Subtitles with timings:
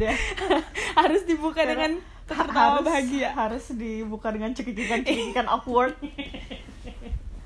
[0.00, 0.16] deh.
[1.00, 3.34] Harus dibuka dengan tertawa harus bahagia.
[3.34, 5.98] harus dibuka dengan cekikikan cekikikan awkward.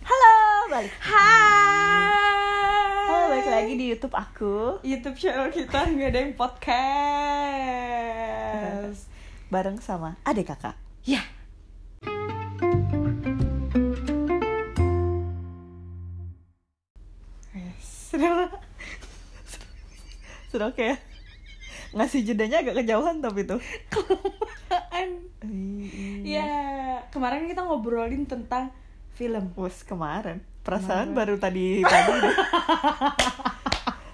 [0.04, 0.36] Halo
[0.68, 0.92] balik.
[1.00, 2.12] Hai.
[3.08, 4.76] Halo balik lagi di YouTube aku.
[4.84, 6.68] YouTube channel kita nggak ada yang podcast.
[9.52, 10.76] Bareng sama adik kakak.
[11.08, 11.24] Ya.
[18.14, 18.46] Sudah
[20.54, 20.94] sudah oke ya
[21.94, 23.58] ngasih jedanya agak kejauhan tapi tuh
[23.92, 25.08] kelamaan
[26.24, 26.40] Iya.
[26.40, 26.52] ya
[27.08, 28.72] kemarin kita ngobrolin tentang
[29.12, 31.14] film Wes kemarin perasaan Kemarin.
[31.14, 32.34] baru tadi deh.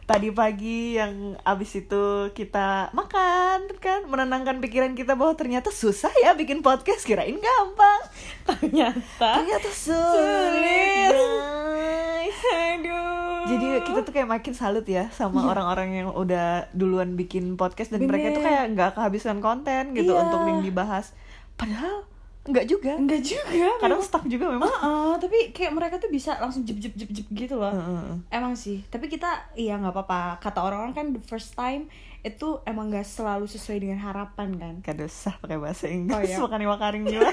[0.04, 6.34] tadi pagi yang abis itu kita makan kan menenangkan pikiran kita bahwa ternyata susah ya
[6.34, 8.02] bikin podcast kirain gampang
[8.44, 10.10] ternyata ternyata Sulit.
[10.10, 13.09] sulit guys aduh
[13.50, 15.48] jadi kita tuh kayak makin salut ya sama Iya.
[15.48, 18.46] orang-orang yang udah duluan bikin podcast dan mereka tuh Bener.
[18.46, 20.22] kayak nggak kehabisan konten gitu Iya.
[20.22, 21.10] untuk yang dibahas
[21.54, 22.06] padahal
[22.42, 24.02] nggak juga enggak juga kadang memang.
[24.02, 27.54] stuck juga memang Heeh, tapi kayak mereka tuh bisa langsung jep jep jep jep gitu
[27.54, 28.16] loh Heeh.
[28.30, 32.88] emang sih tapi kita iya nggak apa-apa kata orang-orang kan the first time itu emang
[32.88, 36.66] nggak selalu sesuai dengan harapan kan Gak usah pakai bahasa Inggris Oh, iya.
[36.66, 37.28] makaring juga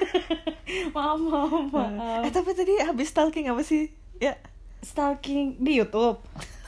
[0.95, 4.36] maaf maaf maaf eh tapi tadi habis stalking apa sih ya
[4.88, 6.18] stalking di YouTube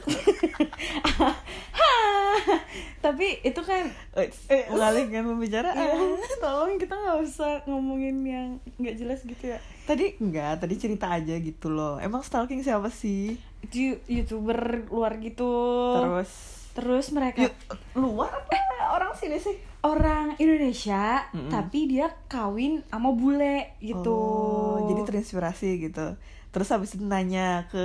[2.99, 4.29] tapi itu kan eh,
[4.67, 5.95] mengalihkan pembicaraan Iya,
[6.37, 9.57] tolong kita nggak usah ngomongin yang nggak jelas gitu ya.
[9.85, 15.51] tadi enggak tadi cerita aja gitu loh emang stalking siapa sih Itu youtuber luar gitu.
[15.95, 16.31] terus
[16.69, 17.49] terus mereka
[17.93, 18.55] luar apa
[18.93, 21.47] orang sini sih orang Indonesia, Mm-mm.
[21.47, 24.11] tapi dia kawin sama bule gitu.
[24.11, 26.19] Oh, jadi terinspirasi gitu.
[26.49, 27.83] Terus habis itu nanya ke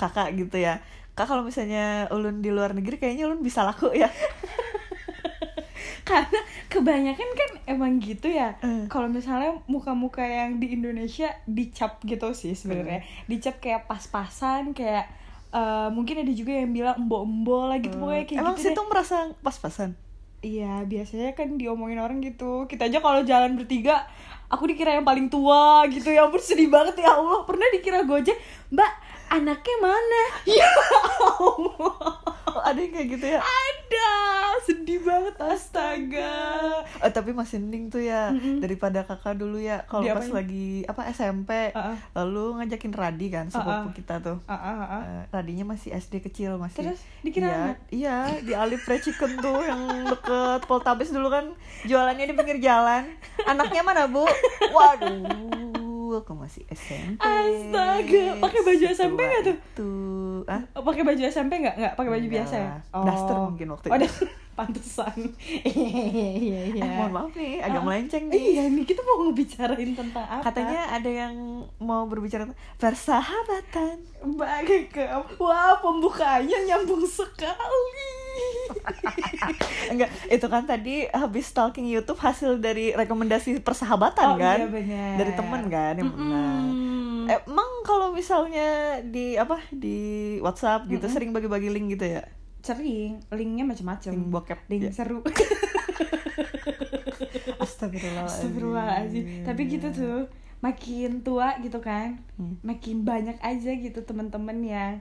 [0.00, 0.80] kakak gitu ya.
[1.12, 4.08] Kak kalau misalnya ulun di luar negeri kayaknya ulun bisa laku ya.
[6.08, 6.40] Karena
[6.72, 8.56] kebanyakan kan emang gitu ya.
[8.64, 8.88] Eh.
[8.88, 13.04] Kalau misalnya muka-muka yang di Indonesia dicap gitu sih sebenarnya.
[13.28, 15.04] Dicap kayak pas-pasan kayak
[15.52, 18.88] eh, mungkin ada juga yang bilang embo-embo lah gitu pokoknya kayak Emang gitu situ deh.
[18.88, 20.07] merasa pas-pasan?
[20.38, 22.70] Iya, biasanya kan diomongin orang gitu.
[22.70, 24.06] Kita aja kalau jalan bertiga,
[24.46, 26.14] aku dikira yang paling tua gitu.
[26.14, 27.42] Ya ampun sedih banget ya Allah.
[27.42, 28.38] Pernah dikira Gojek,
[28.70, 28.92] "Mbak,
[29.30, 30.68] anaknya mana?" Ya
[31.38, 32.28] Allah.
[32.48, 33.40] Oh, ada yang kayak gitu ya?
[33.44, 34.10] Ada.
[34.64, 36.32] Sedih banget astaga.
[37.04, 38.58] Oh, tapi masih mending tuh ya Mm-mm.
[38.64, 40.34] daripada kakak dulu ya kalau pas Diapain?
[40.34, 41.94] lagi apa SMP ah.
[42.16, 43.94] lalu ngajakin Radi kan sepupu ah.
[43.94, 44.38] kita tuh.
[44.48, 45.04] Ah.
[45.04, 46.88] Eh, Radinya masih SD kecil masih.
[46.88, 47.78] Terus dikira anak?
[47.92, 51.52] iya di Alif Chicken tuh yang deket Poltabes dulu kan
[51.84, 53.06] jualannya di pinggir jalan.
[53.44, 54.24] Anaknya mana bu?
[54.74, 55.52] Waduh,
[56.16, 57.20] aku masih SMP.
[57.20, 59.56] Astaga, pakai baju SMP nggak tuh?
[59.58, 59.90] Itu,
[60.48, 60.62] ah?
[60.72, 61.76] Oh, pakai baju SMP nggak?
[61.76, 62.68] Nggak pakai baju Enggak biasa ya?
[62.68, 63.04] lah.
[63.04, 64.04] Daster mungkin waktu oh, itu.
[64.04, 64.28] daster.
[64.58, 65.14] Pantesan.
[65.70, 66.82] Iya, iya, iya.
[66.82, 68.42] Eh, mohon maaf nih, agak Ah, melenceng nih.
[68.58, 70.42] Iya nih, kita mau ngebicarain tentang apa?
[70.42, 71.34] Katanya ada yang
[71.78, 74.02] mau berbicara tentang persahabatan.
[74.34, 75.06] Bagai ke
[75.38, 78.27] Wah pembukaannya nyambung sekali
[79.90, 84.58] Enggak, itu kan tadi habis stalking YouTube hasil dari rekomendasi persahabatan Oh, kan?
[84.74, 85.16] iya.
[85.16, 86.60] Dari temen kan yang benar.
[86.62, 87.26] Mm-mm.
[87.28, 88.68] Emang kalau misalnya
[89.02, 89.98] di apa di
[90.38, 91.12] WhatsApp gitu Mm-mm.
[91.12, 92.24] sering bagi-bagi link gitu ya?
[92.58, 94.58] Sering Linknya macam-macam Link bokep.
[94.66, 94.92] Link Ya.
[94.92, 95.22] seru
[97.58, 98.26] Astagfirullahaladzim.
[98.26, 100.18] Astagfirullahaladzim Tapi gitu tuh
[100.58, 102.54] Makin tua gitu kan Hmm.
[102.62, 104.92] Makin banyak aja gitu temen-temen yang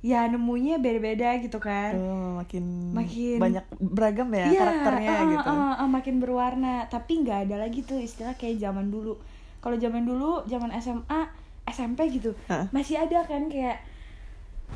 [0.00, 5.50] Ya nemunya beda-beda gitu kan Oh, makin, Makin- banyak beragam ya Iya, karakternya ah, gitu.
[5.50, 9.18] ah, ah, makin berwarna tapi nggak ada lagi tuh istilah kayak zaman dulu
[9.58, 11.20] kalau zaman dulu zaman SMA
[11.66, 12.70] SMP gitu Hah?
[12.70, 13.82] masih ada kan kayak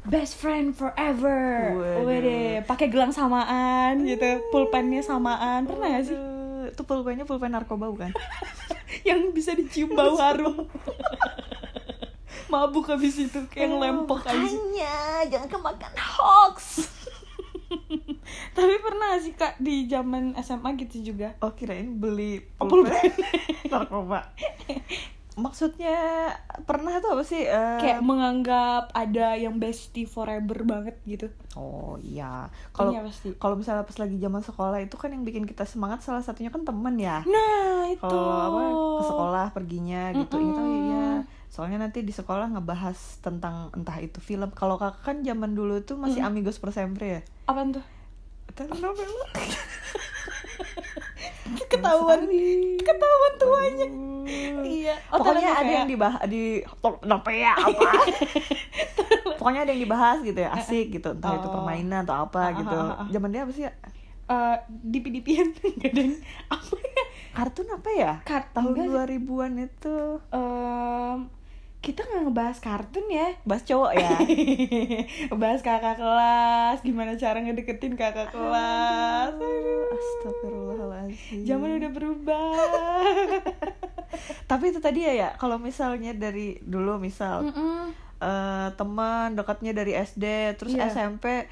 [0.02, 2.02] best friend forever Waduh.
[2.02, 6.18] Wede, pakai gelang samaan gitu pulpennya samaan pernah gak sih
[6.64, 8.10] Itu pulpennya pulpen narkoba bukan?
[9.08, 10.66] yang bisa dicium bau harum
[12.52, 14.94] mabuk habis itu kayak Oh, ngelempok aja Makanya
[15.26, 16.58] jangan kemakan hoax.
[18.52, 22.92] tapi pernah gak sih kak di zaman SMA gitu juga Oh kirain beli Oh, pulpen
[23.72, 24.28] narkoba.
[25.32, 26.28] Maksudnya
[26.62, 27.40] pernah tuh apa sih?
[27.40, 32.52] eh, kayak menganggap ada yang bestie forever banget gitu Oh iya.
[32.70, 33.32] Kalau Iya, pasti.
[33.34, 36.60] kalau misalnya pas lagi zaman sekolah itu kan yang bikin kita semangat salah satunya kan
[36.62, 37.24] temen ya.
[37.24, 38.60] Nah itu Kalau apa
[38.94, 40.36] ke sekolah perginya gitu.
[40.36, 40.90] Ini tuh Mm-mm.
[40.90, 41.08] ya.
[41.52, 44.48] Soalnya nanti di sekolah ngebahas tentang entah itu film.
[44.50, 46.28] Kalau kakak kan zaman dulu tuh masih Mm.
[46.32, 47.20] Amigos per Sempre ya.
[47.44, 47.84] Apaan tuh?
[48.50, 49.28] Telenovela.
[51.68, 52.20] Ketahuan
[52.78, 53.86] Ketahuan tuanya
[54.22, 54.62] Hmm.
[54.62, 56.62] Iya Oh, Pokoknya ada yang dibahas di
[57.02, 57.90] Novea apa?
[59.36, 61.10] Pokoknya ada yang dibahas gitu ya, asik gitu.
[61.10, 61.52] Entah itu Oh.
[61.52, 62.78] permainan atau apa gitu.
[63.10, 63.72] Zaman dia apa sih ya?
[64.22, 65.50] eh dipi-dipian
[65.82, 66.14] kadang
[66.48, 67.02] apa ya
[67.34, 69.96] kartun apa ya Kart- tahun enggak 2000-an itu
[70.30, 71.18] Em,
[71.82, 74.14] kita nggak ngebahas kartun ya bahas cowok ya.
[75.42, 79.34] Bahas kakak kelas gimana cara ngedeketin kakak kelas.
[79.90, 81.42] Astagfirullahaladzim.
[81.42, 82.54] Zaman udah berubah.
[84.50, 87.90] Tapi itu tadi ya ya Kalau misalnya dari dulu misal Mm-mm.
[88.20, 90.86] eh, Teman dekatnya dari SD Terus Iya.
[90.86, 91.48] SMP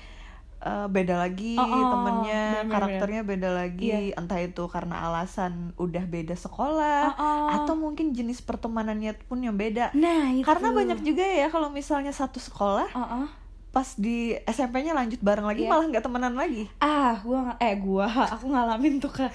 [0.61, 2.73] eh, Beda lagi Oh, oh, temennya bener-bener.
[2.73, 4.15] Karakternya beda lagi Iya.
[4.15, 7.49] Entah itu karena alasan udah beda sekolah Oh, oh.
[7.55, 12.11] Atau mungkin jenis pertemanannya pun yang beda nah itu Karena banyak juga ya Kalau misalnya
[12.11, 13.27] satu sekolah Oh, oh.
[13.71, 15.71] Pas di SMP-nya lanjut bareng lagi Iya.
[15.71, 19.31] Malah nggak temenan lagi ah gua eh gua aku ngalamin tuh kak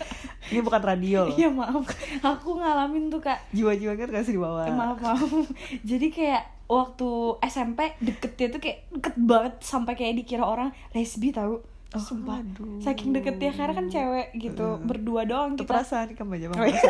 [0.46, 1.88] Ini bukan radio iya maaf
[2.22, 5.24] aku ngalamin tuh kak Jiwa-jiwa kan kasih di bawah Eh, maaf maaf
[5.90, 7.10] jadi kayak waktu
[7.44, 12.44] SMP deketnya tuh kayak deket banget sampai kayak dikira orang lesbi tahu Oh, sumpah.
[12.44, 12.76] aduh.
[12.78, 15.70] saking deketnya karena kan cewek gitu berdua doang kita.
[15.70, 16.82] perasaan kamu aja Oh, iya.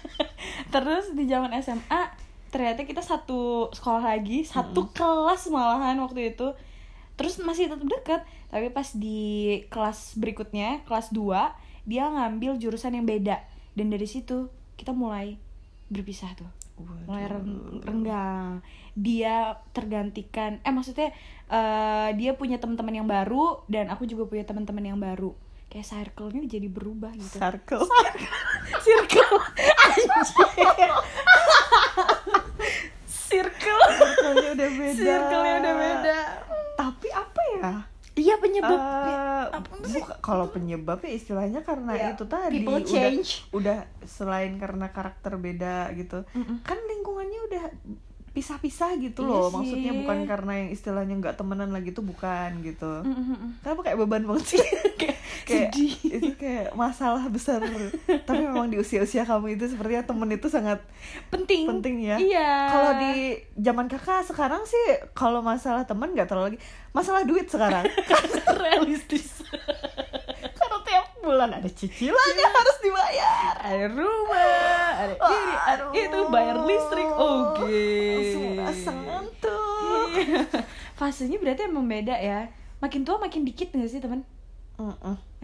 [0.72, 2.02] terus di zaman SMA
[2.48, 6.50] ternyata kita satu sekolah lagi satu kelas malahan waktu itu.
[7.14, 9.20] Terus masih tetap dekat tapi pas di
[9.68, 11.20] kelas berikutnya kelas 2
[11.84, 13.44] dia ngambil jurusan yang beda.
[13.72, 15.36] Dan dari situ kita mulai
[15.86, 16.48] berpisah tuh.
[17.04, 17.28] Mulai
[18.10, 19.36] renggang dia
[19.70, 21.14] tergantikan eh maksudnya
[21.46, 25.30] eh, dia punya teman-teman yang baru dan aku juga punya teman-teman yang baru.
[25.70, 27.38] Kayak circle-nya jadi berubah gitu.
[27.38, 27.86] Circle.
[28.84, 29.36] Circle.
[29.78, 30.10] Anjir
[33.06, 33.78] circle.
[33.94, 34.98] Circle-nya udah beda.
[34.98, 36.18] Circle-nya udah beda.
[36.74, 37.72] Tapi apa ya?
[38.20, 38.80] iya penyebab.
[39.80, 43.46] Buka- kalau penyebabnya istilahnya karena Ya, itu tadi people udah change.
[43.48, 46.26] udah selain karena karakter beda gitu.
[46.28, 46.60] Mm-mm.
[46.60, 46.89] kan lingkungannya
[47.50, 47.66] udah
[48.30, 49.42] pisah-pisah gitu Iya loh.
[49.42, 49.54] sih.
[49.58, 53.02] maksudnya bukan karena yang istilahnya nggak temenan lagi tuh bukan gitu.
[53.02, 53.58] Mm-mm.
[53.58, 54.62] kenapa kayak beban banget sih.
[55.00, 55.92] Kayak kayak sedih.
[56.12, 57.58] itu kayak masalah besar.
[58.04, 60.78] Tapi memang di usia-usia kamu itu sepertinya temen itu sangat
[61.26, 61.64] penting.
[61.66, 62.16] penting ya.
[62.20, 62.50] Iya.
[62.68, 63.12] Kalau di
[63.56, 66.58] zaman kakak sekarang sih kalau masalah teman nggak terlalu lagi.
[66.92, 67.82] Masalah duit sekarang.
[68.44, 68.78] Karena
[71.60, 73.54] ada cicilan yang harus dibayar.
[73.60, 77.08] Ada rumah ada ini ada itu bayar listrik.
[77.12, 77.88] Oke
[78.88, 80.08] ngantuk.
[80.16, 80.40] Iya.
[80.98, 82.48] fasenya berarti emang beda ya.
[82.80, 84.24] Makin tua makin dikit gak sih teman?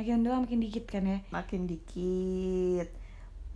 [0.00, 1.18] Makin tua makin dikit kan ya?
[1.28, 2.88] Makin dikit.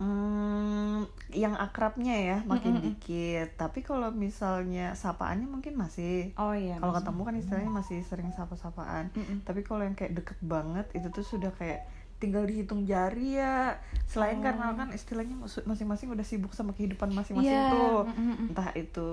[0.01, 2.85] Hmm, yang akrabnya ya makin Mm-mm.
[2.89, 3.53] dikit.
[3.57, 6.33] Tapi kalau misalnya sapaannya mungkin masih.
[6.41, 9.13] Oh iya kalau ketemu kan istilahnya masih sering sapa-sapaan.
[9.13, 9.45] Mm-mm.
[9.45, 11.85] tapi kalau yang kayak deket banget itu tuh sudah kayak
[12.21, 13.73] tinggal dihitung jari ya
[14.05, 14.43] selain Oh.
[14.43, 15.33] karena kan istilahnya
[15.65, 17.99] masing-masing udah sibuk sama kehidupan masing-masing Iya, tuh
[18.45, 19.09] entah itu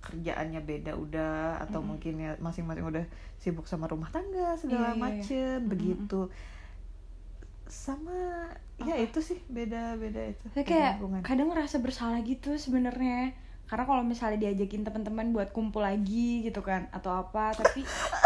[0.00, 1.90] kerjaannya beda udah atau Mm-mm.
[1.90, 3.04] mungkin ya masing-masing udah
[3.36, 5.02] sibuk sama rumah tangga segala Iya, iya, iya.
[5.02, 5.68] macem Mm-mm.
[5.68, 6.20] begitu
[7.64, 8.46] sama
[8.78, 9.02] ya Apa?
[9.02, 11.20] itu sih beda-beda itu Saya kayak lingkungan.
[11.22, 13.32] kadang ngerasa bersalah gitu sebenarnya
[13.64, 17.80] karena kalau misalnya diajakin teman-teman buat kumpul lagi gitu kan atau apa tapi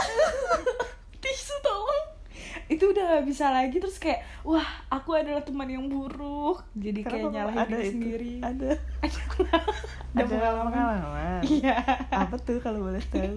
[2.68, 6.60] itu udah gak bisa lagi terus kayak wah aku adalah teman yang buruk.
[6.72, 7.92] Jadi Kenapa kayak nyalahin ada diri itu?
[7.92, 8.32] sendiri.
[8.40, 8.70] Ada.
[9.00, 9.20] Ada
[10.18, 10.64] ada pengalaman.
[10.68, 11.76] pengalaman iya.
[12.08, 13.34] Apa tuh kalau boleh tahu?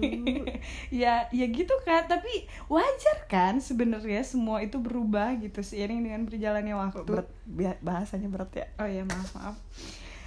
[0.92, 6.74] Ya ya gitu kan tapi wajar kan sebenarnya semua itu berubah gitu seiring dengan berjalannya
[6.76, 7.02] waktu.
[7.02, 7.28] berat?
[7.80, 8.66] Bahasanya berat ya?
[8.76, 9.56] Oh ya maaf maaf.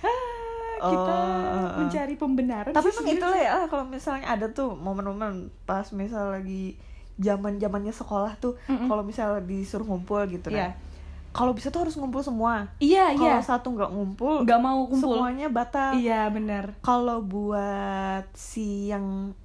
[0.02, 0.34] Ah,
[0.82, 1.76] kita Oh, uh, uh.
[1.82, 6.76] mencari pembenaran tapi sih emang itu ya kalau misalnya ada tuh momen-momen pas misal lagi
[7.16, 8.88] zaman zamannya sekolah tuh Mm-mm.
[8.88, 10.72] kalau misal disuruh ngumpul gitu Iya.
[10.72, 10.74] nah
[11.36, 12.72] kalau bisa tuh harus ngumpul semua.
[12.80, 13.44] Iya kalau iya.
[13.44, 15.92] satu nggak ngumpul nggak mau kumpul semuanya batal.
[16.00, 16.80] Iya benar.
[16.80, 19.36] Kalau buat si yang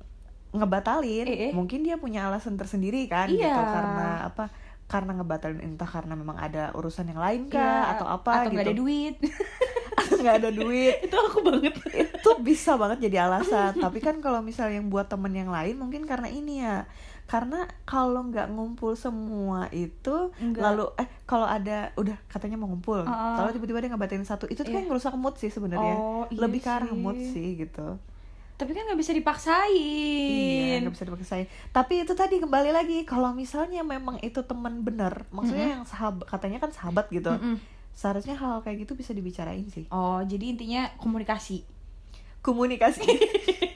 [0.50, 1.52] ngebatalin Eh, eh.
[1.54, 3.42] mungkin dia punya alasan tersendiri kan Iya.
[3.50, 3.62] gitu.
[3.66, 4.44] Karena apa?
[4.86, 8.54] Karena ngebatalin entah karena memang ada urusan yang lain kah Iya, atau apa atau gitu.
[8.54, 9.14] nggak ada duit.
[10.00, 10.96] Atau nggak ada duit.
[11.04, 11.74] Itu aku banget.
[11.92, 13.76] Itu bisa banget jadi alasan.
[13.76, 16.88] Tapi kan kalau misalnya yang buat temen yang lain mungkin karena ini ya
[17.30, 20.58] karena kalau nggak ngumpul semua itu Nggak.
[20.60, 23.34] lalu eh kalau ada udah katanya mau ngumpul Uh-uh.
[23.38, 24.88] kalau tiba-tiba dia ngebatalin satu itu tuh kan Iya.
[24.90, 26.98] ngerusak mood sih sebenarnya Oh, iya lebih ke arah sih.
[26.98, 28.02] mood sih gitu
[28.58, 31.46] tapi kan nggak bisa Iya, dipaksain nggak bisa dipaksain.
[31.70, 36.60] Tapi itu tadi kembali lagi, kalau misalnya memang itu teman bener, maksudnya yang sahabat, katanya
[36.60, 37.32] kan sahabat gitu.
[37.32, 37.56] Mm-mm.
[37.90, 39.88] Seharusnya hal kayak gitu bisa dibicarain sih.
[39.88, 41.64] oh jadi intinya komunikasi
[42.40, 43.04] Komunikasi,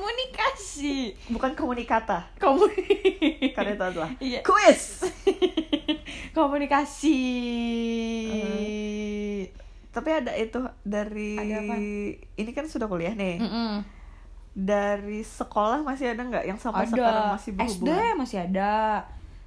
[0.00, 0.96] komunikasi
[1.28, 2.24] bukan komunikata.
[2.34, 4.40] komunikasi Karena itu adalah Iya.
[4.40, 5.04] quiz.
[6.36, 7.20] komunikasi
[8.32, 9.40] Eh,
[9.90, 11.74] Tapi ada itu dari Ada apa?
[12.32, 13.36] ini kan sudah kuliah nih.
[13.38, 13.82] Mm-mm.
[14.52, 18.14] Dari sekolah masih ada nggak yang sampai ada sekarang masih SD berhubungan?
[18.16, 18.70] masih ada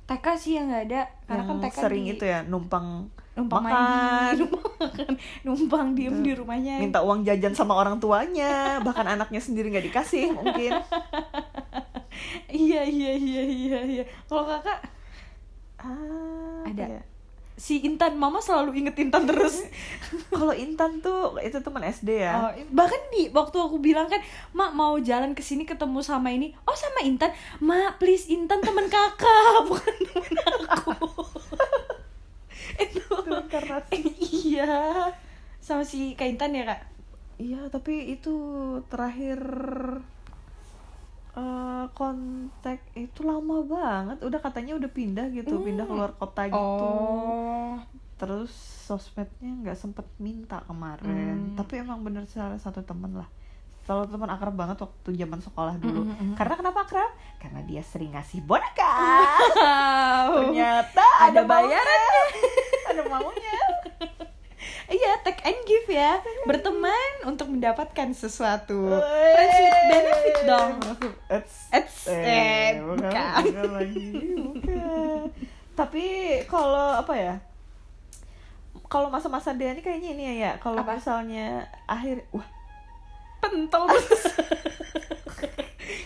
[0.04, 3.66] TK sih yang nggak ada karena yang kan TK sering di- itu ya numpang numpang
[3.66, 3.74] makan.
[3.74, 5.14] mandi numpang makan.
[5.42, 6.76] Numpang diem di rumahnya.
[6.78, 8.78] Minta uang jajan sama orang tuanya.
[8.86, 10.74] Bahkan anaknya sendiri nggak dikasih mungkin.
[12.54, 14.04] Iya iya iya iya iya.
[14.30, 14.80] Kalau kakak?
[15.82, 17.02] Ah, Ada.
[17.02, 17.04] ya?
[17.54, 19.66] si Intan mama selalu inget Intan terus.
[20.34, 22.34] Kalau Intan tuh itu teman SD ya.
[22.38, 24.22] Oh, bahkan di waktu aku bilang kan
[24.54, 26.54] mak mau jalan ke sini ketemu sama ini.
[26.66, 27.34] Oh sama Intan?
[27.62, 29.70] Mak please Intan teman kakak.
[29.70, 30.34] Bukan teman
[30.70, 30.94] aku
[32.78, 33.06] itu.
[33.24, 33.98] Reinkarnasi.
[34.50, 34.74] iya.
[35.60, 36.82] Sama si Kak Intan ya kak?
[37.38, 38.36] Iya tapi itu
[38.88, 39.40] terakhir
[41.34, 44.22] eh, kontak itu lama banget.
[44.22, 45.66] Udah katanya udah pindah gitu Hmm.
[45.66, 46.60] pindah keluar kota gitu.
[46.60, 47.76] Oh.
[48.16, 48.54] Terus
[48.84, 51.54] sosmednya nggak sempet minta kemarin.
[51.54, 51.56] Hmm.
[51.56, 53.28] tapi emang bener salah satu temen lah
[53.84, 56.36] kalau teman akrab banget waktu zaman sekolah dulu Mm, mm, mm.
[56.36, 58.96] karena kenapa akrab karena dia sering ngasih boneka
[59.54, 60.30] Wow.
[60.40, 62.24] ternyata ada ada bayarannya
[62.90, 63.58] ada maunya
[64.84, 66.20] Iya, take and give ya.
[66.44, 68.92] Berteman untuk mendapatkan sesuatu.
[68.94, 70.72] Friends with benefit dong.
[71.32, 73.42] It's, It's eh, bukan, bukan.
[73.48, 75.20] bukan lagi, bukan.
[75.74, 76.06] Tapi
[76.46, 77.36] kalau apa ya?
[78.86, 80.52] Kalau masa-masa dia ini kayaknya ini ya, ya.
[80.62, 82.46] Kalau misalnya akhir, wah,
[83.44, 83.86] Pentol.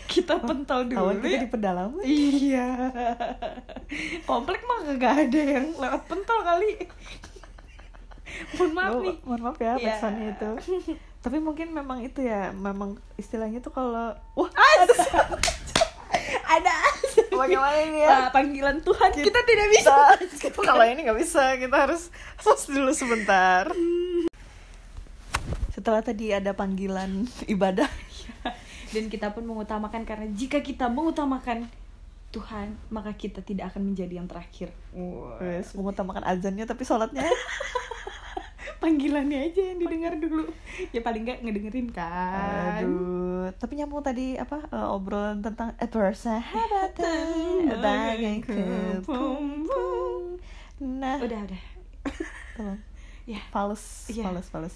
[0.09, 0.97] kita pentol dulu.
[0.97, 1.39] kawan kita ya.
[1.39, 2.01] di pedalaman.
[2.01, 2.67] Iya.
[4.23, 6.71] Komplek mah gak ada yang lewat pentol kali.
[8.51, 9.15] Mohon maaf Oh, nih.
[9.23, 9.87] mohon maaf ya, Iya.
[9.95, 10.49] pesannya itu.
[11.19, 14.49] Tapi mungkin memang itu ya, memang istilahnya tuh kalau, wah,
[16.47, 16.73] Ada
[17.37, 18.31] bagaimana ini ya?
[18.31, 19.93] panggilan Tuhan kita tidak bisa.
[20.39, 23.67] Kita, kalau ini nggak bisa, kita harus pause dulu sebentar.
[25.87, 27.23] Setelah tadi ada panggilan
[27.55, 27.87] ibadah,
[28.91, 31.63] Dan kita pun mengutamakan karena jika kita mengutamakan
[32.35, 34.67] Tuhan, maka kita tidak akan menjadi yang terakhir.
[35.39, 37.23] Wes, mengutamakan azannya tapi sholatnya
[38.83, 40.51] Panggilannya aja yang didengar dulu.
[40.91, 42.83] Ya paling nggak ngedengerin kan.
[42.83, 50.35] Aduh, tapi nyambung tadi apa eh, obrolan tentang eh, persahabatan bagai kepompong.
[50.83, 51.61] Nah, Udah, udah.
[52.59, 52.75] tolong.
[53.23, 53.39] Ya.
[53.55, 54.27] Fals, Iya.
[54.27, 54.75] fals, fals.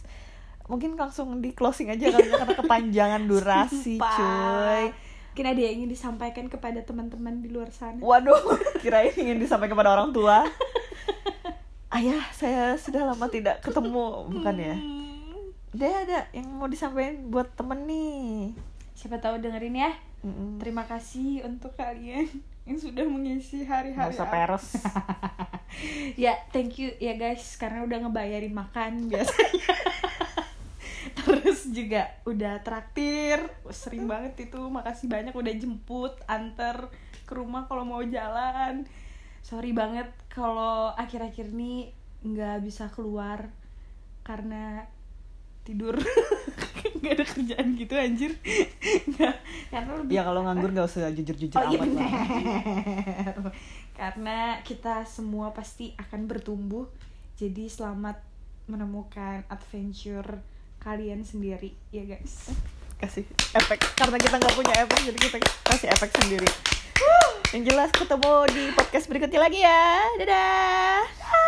[0.71, 4.15] Mungkin langsung di closing aja kali ya, karena kepanjangan durasi, Sumpah.
[4.15, 4.83] cuy.
[5.31, 7.99] Mungkin ada yang ingin disampaikan kepada teman-teman di luar sana.
[7.99, 10.47] Waduh, kirain ingin disampaikan kepada orang tua.
[11.91, 14.75] Ayah, saya sudah lama tidak ketemu, bukan ya?
[14.79, 15.51] Hmm.
[15.75, 18.55] Ada ada yang mau disampaikan buat temen nih.
[18.95, 19.91] Siapa tahu dengerin ya.
[20.23, 20.61] Mm-mm.
[20.61, 22.29] Terima kasih untuk kalian
[22.69, 24.27] yang sudah mengisi hari-hari aku.
[24.29, 24.77] peres.
[26.23, 29.71] ya thank you ya guys karena udah ngebayarin makan biasanya
[31.25, 36.89] terus juga udah traktir sering banget itu makasih banyak udah jemput antar
[37.25, 38.85] ke rumah kalau mau jalan
[39.41, 43.49] sorry banget kalau akhir-akhir ini nggak bisa keluar
[44.21, 44.85] karena
[45.65, 45.97] tidur
[47.01, 48.31] nggak ada kerjaan gitu anjir
[49.09, 49.35] nggak
[49.71, 52.11] karena lebih Ya kalau nganggur nggak usah jujur-jujur Oh iya lah.
[53.95, 56.91] Karena kita semua pasti akan bertumbuh.
[57.39, 58.19] Jadi selamat
[58.67, 60.43] menemukan adventure
[60.81, 62.50] kalian sendiri ya guys.
[62.97, 63.25] Kasih
[63.57, 65.38] efek karena kita nggak punya efek jadi kita
[65.69, 66.50] kasih efek sendiri.
[67.53, 70.01] Yang jelas ketemu di podcast berikutnya lagi ya.
[70.21, 71.40] Dadah.